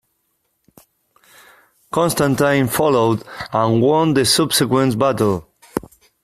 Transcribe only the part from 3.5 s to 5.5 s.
and won the subsequent battle.